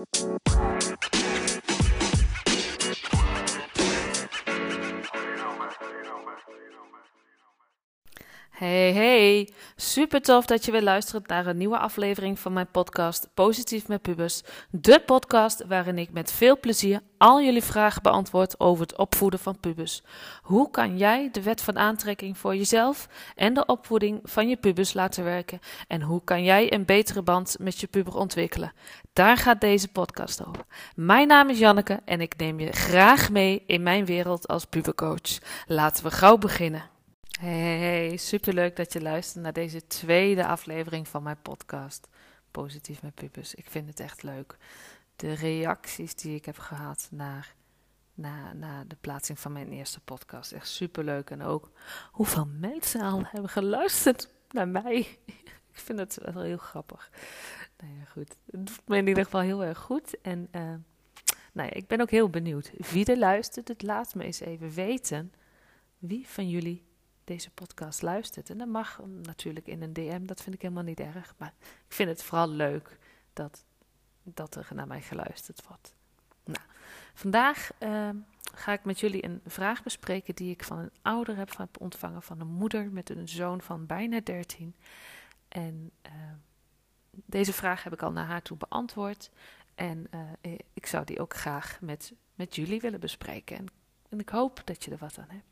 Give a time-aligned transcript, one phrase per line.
[0.00, 0.79] Música
[8.60, 13.28] Hey, hey, super tof dat je weer luistert naar een nieuwe aflevering van mijn podcast
[13.34, 14.42] Positief met Pubers.
[14.70, 19.60] De podcast waarin ik met veel plezier al jullie vragen beantwoord over het opvoeden van
[19.60, 20.02] pubers.
[20.42, 24.92] Hoe kan jij de wet van aantrekking voor jezelf en de opvoeding van je pubers
[24.92, 25.60] laten werken?
[25.88, 28.72] En hoe kan jij een betere band met je puber ontwikkelen?
[29.12, 30.64] Daar gaat deze podcast over.
[30.94, 35.38] Mijn naam is Janneke en ik neem je graag mee in mijn wereld als pubercoach.
[35.66, 36.98] Laten we gauw beginnen.
[37.40, 42.08] Hey, superleuk dat je luistert naar deze tweede aflevering van mijn podcast.
[42.50, 43.54] Positief met pubers.
[43.54, 44.56] Ik vind het echt leuk.
[45.16, 47.54] De reacties die ik heb gehad naar,
[48.14, 50.52] na, na de plaatsing van mijn eerste podcast.
[50.52, 51.30] Echt superleuk.
[51.30, 51.70] En ook
[52.12, 54.98] hoeveel mensen al hebben geluisterd naar mij.
[55.72, 57.10] ik vind het wel heel grappig.
[57.78, 58.36] Nou ja, goed.
[58.50, 60.20] Het doet me in ieder geval heel erg goed.
[60.20, 60.60] En uh,
[61.52, 62.70] nou ja, ik ben ook heel benieuwd.
[62.90, 65.32] Wie er luistert, het laat me eens even weten.
[65.98, 66.88] Wie van jullie
[67.30, 68.50] deze podcast luistert.
[68.50, 71.34] En dat mag natuurlijk in een DM, dat vind ik helemaal niet erg.
[71.36, 72.98] Maar ik vind het vooral leuk
[73.32, 73.64] dat,
[74.22, 75.94] dat er naar mij geluisterd wordt.
[76.44, 76.64] Nou,
[77.14, 78.08] vandaag uh,
[78.54, 82.40] ga ik met jullie een vraag bespreken die ik van een ouder heb ontvangen, van
[82.40, 84.74] een moeder met een zoon van bijna 13.
[85.48, 86.12] En uh,
[87.10, 89.30] deze vraag heb ik al naar haar toe beantwoord.
[89.74, 90.06] En
[90.44, 93.56] uh, ik zou die ook graag met, met jullie willen bespreken.
[93.56, 93.66] En,
[94.08, 95.49] en ik hoop dat je er wat aan hebt.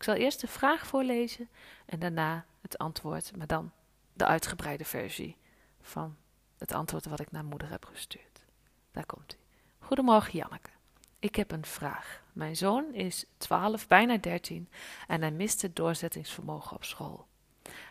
[0.00, 1.48] Ik zal eerst de vraag voorlezen
[1.86, 3.72] en daarna het antwoord, maar dan
[4.12, 5.36] de uitgebreide versie
[5.80, 6.16] van
[6.58, 8.44] het antwoord wat ik naar moeder heb gestuurd.
[8.92, 9.40] Daar komt hij.
[9.78, 10.70] Goedemorgen Janneke.
[11.18, 12.22] Ik heb een vraag.
[12.32, 14.68] Mijn zoon is 12, bijna 13
[15.06, 17.26] en hij mist het doorzettingsvermogen op school.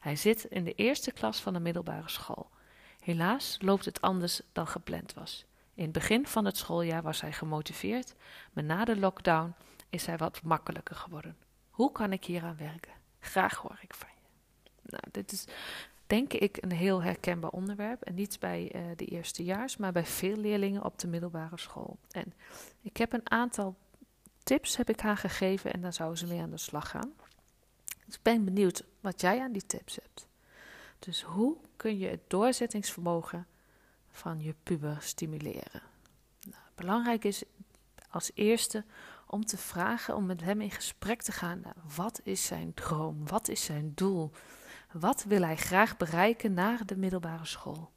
[0.00, 2.50] Hij zit in de eerste klas van de middelbare school.
[3.00, 5.44] Helaas loopt het anders dan gepland was.
[5.74, 8.14] In het begin van het schooljaar was hij gemotiveerd,
[8.52, 9.54] maar na de lockdown
[9.88, 11.36] is hij wat makkelijker geworden.
[11.78, 12.92] Hoe kan ik hier aan werken?
[13.20, 14.70] Graag hoor ik van je.
[14.82, 15.44] Nou, dit is
[16.06, 18.02] denk ik een heel herkenbaar onderwerp.
[18.02, 21.98] En niet bij uh, de eerstejaars, maar bij veel leerlingen op de middelbare school.
[22.10, 22.32] En
[22.80, 23.76] ik heb een aantal
[24.42, 27.12] tips heb ik haar gegeven en dan zou ze mee aan de slag gaan.
[28.06, 30.26] Dus ik ben benieuwd wat jij aan die tips hebt.
[30.98, 33.46] Dus hoe kun je het doorzettingsvermogen
[34.08, 35.82] van je puber stimuleren?
[36.40, 37.42] Nou, belangrijk is
[38.10, 38.84] als eerste
[39.30, 41.62] om te vragen, om met hem in gesprek te gaan.
[41.96, 43.28] Wat is zijn droom?
[43.28, 44.30] Wat is zijn doel?
[44.92, 47.90] Wat wil hij graag bereiken na de middelbare school?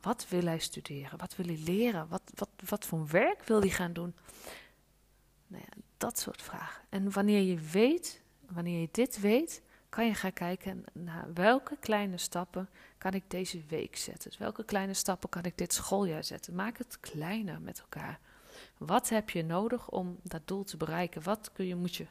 [0.00, 1.18] Wat wil hij studeren?
[1.18, 2.08] Wat wil hij leren?
[2.08, 4.14] Wat, wat, wat voor werk wil hij gaan doen?
[5.46, 6.82] Nou ja, dat soort vragen.
[6.88, 12.18] En wanneer je weet, wanneer je dit weet, kan je gaan kijken naar welke kleine
[12.18, 14.30] stappen kan ik deze week zetten.
[14.30, 16.54] Dus welke kleine stappen kan ik dit schooljaar zetten?
[16.54, 18.20] Maak het kleiner met elkaar.
[18.78, 21.22] Wat heb je nodig om dat doel te bereiken?
[21.22, 22.06] Wat kun je, moet je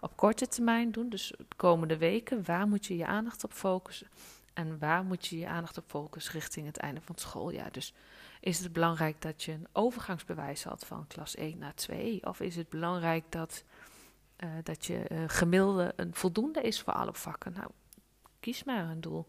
[0.00, 1.08] op korte termijn doen?
[1.08, 4.06] Dus de komende weken, waar moet je je aandacht op focussen?
[4.52, 7.72] En waar moet je je aandacht op focussen richting het einde van het schooljaar?
[7.72, 7.94] Dus
[8.40, 12.26] is het belangrijk dat je een overgangsbewijs had van klas 1 naar 2?
[12.26, 13.64] Of is het belangrijk dat,
[14.44, 17.52] uh, dat je uh, gemiddelde een voldoende is voor alle vakken?
[17.52, 17.70] Nou,
[18.40, 19.26] kies maar een doel.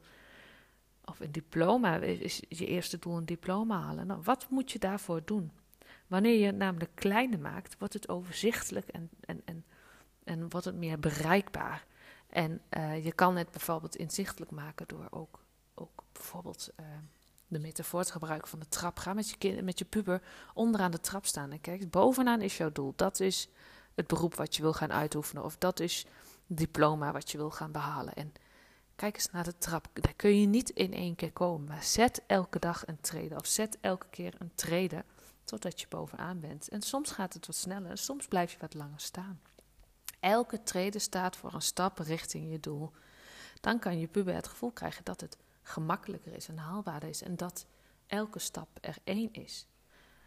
[1.06, 4.08] Of een diploma, is je eerste doel een diploma halen?
[4.08, 5.52] Nou, wat moet je daarvoor doen?
[6.10, 9.66] Wanneer je het namelijk kleiner maakt, wordt het overzichtelijk en, en, en,
[10.24, 11.86] en wordt het meer bereikbaar.
[12.30, 15.40] En uh, je kan het bijvoorbeeld inzichtelijk maken door ook,
[15.74, 16.86] ook bijvoorbeeld uh,
[17.48, 19.00] de metafoor te gebruiken van de trap.
[19.00, 20.22] Ga met je, kind, met je puber
[20.54, 22.94] onderaan de trap staan en kijk, bovenaan is jouw doel.
[22.96, 23.50] Dat is
[23.96, 26.06] het beroep wat je wil gaan uitoefenen of dat is
[26.48, 28.14] het diploma wat je wil gaan behalen.
[28.14, 28.34] En
[28.96, 29.88] kijk eens naar de trap.
[29.94, 33.46] Daar kun je niet in één keer komen, maar zet elke dag een trede of
[33.46, 35.04] zet elke keer een trede
[35.50, 36.70] totdat je bovenaan bent.
[36.70, 39.42] En soms gaat het wat sneller, soms blijf je wat langer staan.
[40.20, 42.92] Elke trede staat voor een stap richting je doel.
[43.62, 47.36] Dan kan je puber het gevoel krijgen dat het gemakkelijker is en haalbaarder is en
[47.36, 47.66] dat
[48.08, 49.68] elke stap er één is.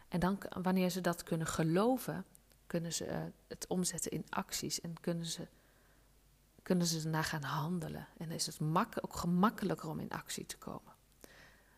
[0.07, 2.25] En dan, wanneer ze dat kunnen geloven,
[2.67, 3.17] kunnen ze uh,
[3.47, 5.47] het omzetten in acties en kunnen ze,
[6.63, 8.07] kunnen ze ernaar gaan handelen.
[8.17, 8.59] En is het
[9.01, 10.93] ook gemakkelijker om in actie te komen.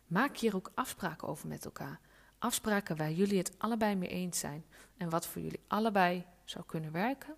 [0.07, 2.00] Maak hier ook afspraken over met elkaar.
[2.40, 4.66] Afspraken waar jullie het allebei mee eens zijn
[4.98, 7.36] en wat voor jullie allebei zou kunnen werken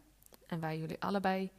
[0.47, 1.51] en waar jullie allebei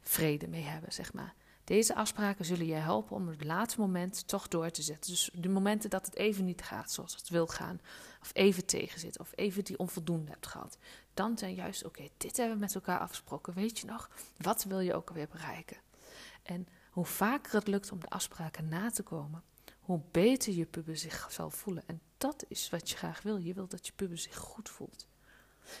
[0.00, 1.34] vrede mee hebben, zeg maar.
[1.64, 5.10] Deze afspraken zullen je helpen om het laatste moment toch door te zetten.
[5.10, 7.80] Dus de momenten dat het even niet gaat zoals het wil gaan,
[8.20, 10.78] of even tegenzit, of even die onvoldoende hebt gehad.
[11.14, 13.54] Dan zijn juist, oké, dit hebben we met elkaar afgesproken.
[13.54, 15.76] Weet je nog, wat wil je ook alweer bereiken?
[16.42, 19.42] En hoe vaker het lukt om de afspraken na te komen,
[19.80, 21.82] hoe beter je puber zich zal voelen.
[21.86, 23.36] En dat is wat je graag wil.
[23.36, 25.06] Je wilt dat je puber zich goed voelt.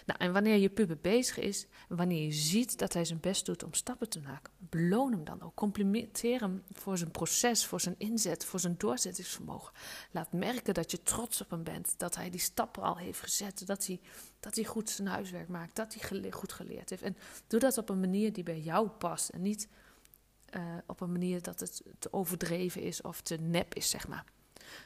[0.06, 3.62] Nou, en wanneer je puber bezig is, wanneer je ziet dat hij zijn best doet
[3.62, 5.54] om stappen te maken, beloon hem dan ook.
[5.54, 9.72] Complimenteer hem voor zijn proces, voor zijn inzet, voor zijn doorzettingsvermogen.
[10.10, 13.66] Laat merken dat je trots op hem bent, dat hij die stappen al heeft gezet,
[13.66, 14.00] dat hij,
[14.40, 17.02] dat hij goed zijn huiswerk maakt, dat hij goed geleerd heeft.
[17.02, 19.68] En doe dat op een manier die bij jou past en niet
[20.56, 24.24] uh, op een manier dat het te overdreven is of te nep is, zeg maar.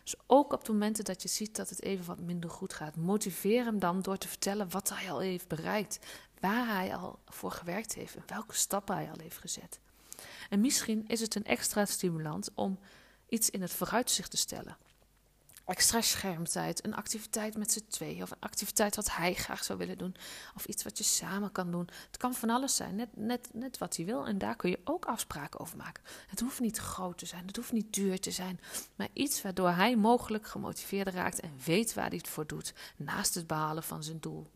[0.02, 2.96] Dus ook op de momenten dat je ziet dat het even wat minder goed gaat,
[2.96, 5.98] motiveer hem dan door te vertellen wat hij al heeft bereikt,
[6.40, 9.80] waar hij al voor gewerkt heeft en welke stappen hij al heeft gezet.
[10.50, 12.78] En misschien is het een extra stimulans om
[13.28, 14.76] iets in het vooruitzicht te stellen
[15.72, 19.98] extra schermtijd, een activiteit met z'n tweeën of een activiteit wat hij graag zou willen
[19.98, 20.14] doen
[20.54, 21.88] of iets wat je samen kan doen.
[22.06, 24.80] Het kan van alles zijn, net, net, net wat hij wil en daar kun je
[24.84, 26.04] ook afspraken over maken.
[26.26, 28.60] Het hoeft niet groot te zijn, het hoeft niet duur te zijn,
[28.94, 33.34] maar iets waardoor hij mogelijk gemotiveerd raakt en weet waar hij het voor doet, naast
[33.34, 34.46] het behalen van zijn doel,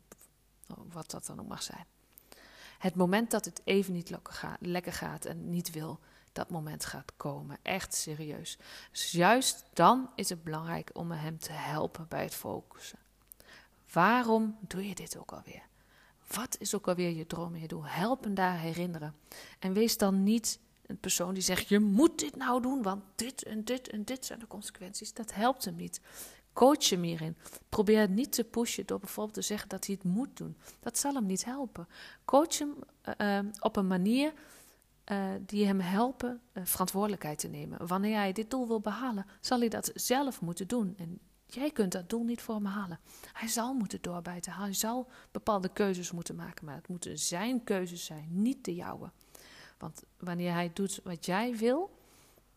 [0.92, 1.95] wat dat dan ook mag zijn.
[2.78, 4.16] Het moment dat het even niet
[4.60, 6.00] lekker gaat en niet wil,
[6.32, 7.58] dat moment gaat komen.
[7.62, 8.58] Echt serieus.
[8.90, 12.98] Dus juist dan is het belangrijk om hem te helpen bij het focussen.
[13.92, 15.62] Waarom doe je dit ook alweer?
[16.34, 17.86] Wat is ook alweer je droom en je doel?
[17.86, 19.14] Help hem daar herinneren.
[19.58, 23.42] En wees dan niet een persoon die zegt: Je moet dit nou doen, want dit
[23.42, 25.12] en dit en dit zijn de consequenties.
[25.12, 26.00] Dat helpt hem niet.
[26.56, 27.36] Coach hem hierin.
[27.68, 30.56] Probeer het niet te pushen door bijvoorbeeld te zeggen dat hij het moet doen.
[30.80, 31.88] Dat zal hem niet helpen.
[32.24, 32.74] Coach hem
[33.20, 34.32] uh, op een manier
[35.12, 37.86] uh, die hem helpen verantwoordelijkheid te nemen.
[37.86, 40.94] Wanneer hij dit doel wil behalen, zal hij dat zelf moeten doen.
[40.98, 43.00] En jij kunt dat doel niet voor hem halen.
[43.32, 44.52] Hij zal moeten doorbijten.
[44.52, 46.64] Hij zal bepaalde keuzes moeten maken.
[46.64, 49.10] Maar het moeten zijn keuzes zijn, niet de jouwe.
[49.78, 51.95] Want wanneer hij doet wat jij wil,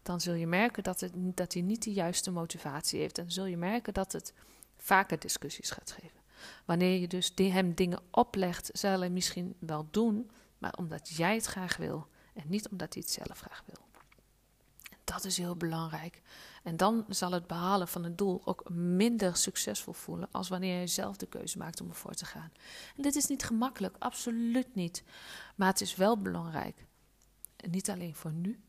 [0.04, 3.18] dan zul je merken dat, het, dat hij niet de juiste motivatie heeft.
[3.18, 4.34] En zul je merken dat het
[4.78, 6.19] vaker discussies gaat geven.
[6.66, 11.46] Wanneer je dus hem dingen oplegt, zal hij misschien wel doen, maar omdat jij het
[11.46, 13.88] graag wil en niet omdat hij het zelf graag wil.
[15.04, 16.22] Dat is heel belangrijk.
[16.63, 20.88] En dan zal het behalen van het doel ook minder succesvol voelen als wanneer je
[20.88, 22.51] zelf de keuze maakt om ervoor te gaan.
[22.96, 25.04] En dit is niet gemakkelijk, absoluut niet.
[25.56, 26.86] Maar het is wel belangrijk.
[27.69, 28.60] Niet alleen voor nu,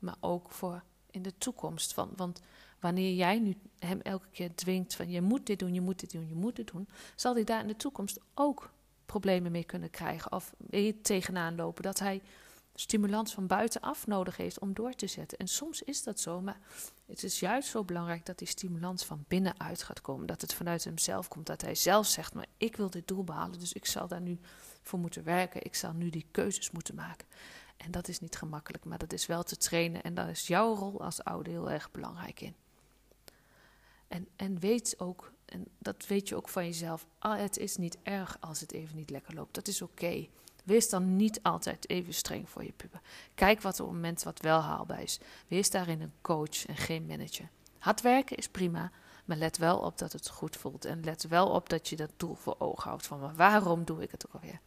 [0.00, 1.94] maar ook voor in de toekomst.
[1.94, 2.40] Want, want
[2.80, 6.10] wanneer jij nu hem elke keer dwingt van je moet dit doen, je moet dit
[6.10, 8.70] doen, je moet dit doen, zal hij daar in de toekomst ook
[9.06, 10.54] problemen mee kunnen krijgen of
[11.02, 11.82] tegenaan lopen.
[11.82, 12.22] Dat hij
[12.74, 15.38] stimulans van buitenaf nodig heeft om door te zetten.
[15.38, 16.58] En soms is dat zo, maar
[17.06, 20.26] het is juist zo belangrijk dat die stimulans van binnenuit gaat komen.
[20.26, 23.58] Dat het vanuit hemzelf komt, dat hij zelf zegt, maar ik wil dit doel behalen,
[23.58, 24.38] dus ik zal daar nu
[24.82, 25.64] voor moeten werken.
[25.64, 27.26] Ik zal nu die keuzes moeten maken.
[27.84, 30.02] En dat is niet gemakkelijk, maar dat is wel te trainen.
[30.02, 32.54] En daar is jouw rol als ouder heel erg belangrijk in.
[34.08, 37.98] En, en weet ook, en dat weet je ook van jezelf, ah, het is niet
[38.02, 39.54] erg als het even niet lekker loopt.
[39.54, 40.28] Dat is oké.
[40.64, 43.00] Wees dan niet altijd even streng voor je puber.
[43.34, 45.20] Kijk wat op het moment wat wel haalbaar is.
[45.48, 47.48] Wees daarin een coach en geen manager.
[47.78, 48.90] Hard werken is prima,
[49.24, 50.84] maar let wel op dat het goed voelt.
[50.84, 53.06] En let wel op dat je dat doel voor ogen houdt.
[53.06, 54.60] Van waarom doe ik het ook alweer?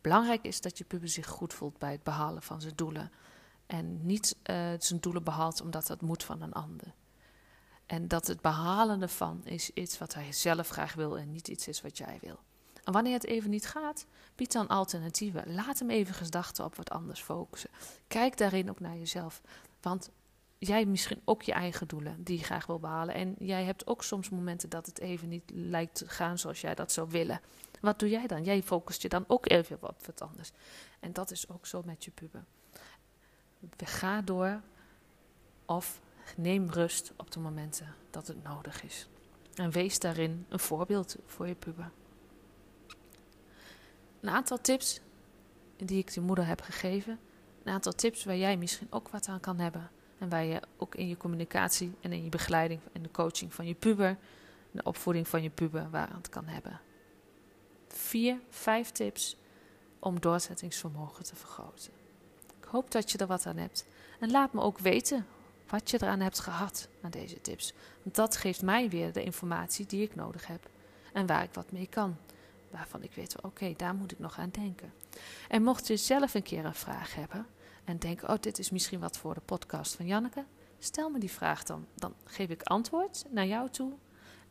[0.00, 3.10] Belangrijk is dat je puber zich goed voelt bij het behalen van zijn doelen.
[3.66, 6.94] En niet uh, zijn doelen behaalt omdat dat moet van een ander.
[7.86, 11.68] En dat het behalen ervan is iets wat hij zelf graag wil en niet iets
[11.68, 12.38] is wat jij wil.
[12.84, 15.54] En wanneer het even niet gaat, bied dan alternatieven.
[15.54, 17.70] Laat hem even gedachten op wat anders focussen.
[18.06, 19.40] Kijk daarin ook naar jezelf.
[19.80, 20.10] Want
[20.68, 23.14] jij misschien ook je eigen doelen die je graag wil behalen.
[23.14, 26.74] En jij hebt ook soms momenten dat het even niet lijkt te gaan zoals jij
[26.74, 27.40] dat zou willen.
[27.80, 28.44] Wat doe jij dan?
[28.44, 30.50] Jij focust je dan ook even op wat anders.
[31.00, 32.44] En dat is ook zo met je puber.
[33.84, 34.60] Ga door
[35.66, 36.00] of
[36.36, 39.08] neem rust op de momenten dat het nodig is.
[39.54, 41.90] En wees daarin een voorbeeld voor je puber
[44.22, 45.00] een aantal tips
[45.76, 47.18] die ik de moeder heb gegeven.
[47.64, 49.90] Een aantal tips waar jij misschien ook wat aan kan hebben.
[50.22, 53.66] En waar je ook in je communicatie en in je begeleiding en de coaching van
[53.66, 54.16] je puber,
[54.70, 56.80] de opvoeding van je puber, waar het kan hebben.
[57.88, 59.36] Vier, vijf tips
[59.98, 61.92] om doorzettingsvermogen te vergroten.
[62.60, 63.86] Ik hoop dat je er wat aan hebt.
[64.20, 65.26] En laat me ook weten
[65.68, 67.72] wat je eraan hebt gehad aan deze tips.
[68.02, 70.68] Want dat geeft mij weer de informatie die ik nodig heb
[71.12, 72.16] en waar ik wat mee kan
[72.70, 74.92] waarvan ik weet, oké, daar moet ik nog aan denken.
[75.48, 77.46] En mocht je zelf een keer een vraag hebben
[77.84, 80.44] en denken, oh, dit is misschien wat voor de podcast van Janneke,
[80.78, 81.86] stel me die vraag dan.
[81.94, 83.92] Dan geef ik antwoord naar jou toe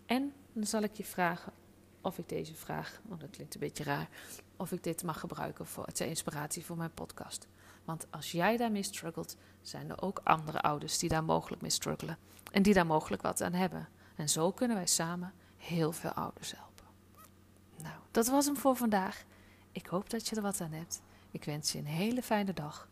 [0.06, 1.54] en dan zal ik je vragen
[2.02, 4.10] of ik deze vraag, want dat klinkt een beetje raar,
[4.56, 7.48] of ik dit mag gebruiken voor, ter inspiratie voor mijn podcast.
[7.86, 12.18] Want als jij daarmee struggelt, zijn er ook andere ouders die daar mogelijk mee struggelen
[12.52, 13.90] en die daar mogelijk wat aan hebben.
[14.16, 16.86] En zo kunnen wij samen heel veel ouders helpen.
[17.82, 19.24] Nou, dat was hem voor vandaag.
[19.72, 21.02] Ik hoop dat je er wat aan hebt.
[21.32, 22.90] Ik wens je een hele fijne dag.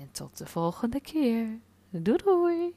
[0.00, 1.60] En tot de volgende keer.
[1.90, 2.74] Doei doei.